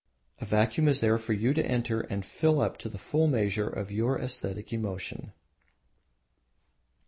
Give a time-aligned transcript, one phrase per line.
[0.39, 3.91] A vacuum is there for you to enter and fill up the full measure of
[3.91, 5.31] your aesthetic emotion.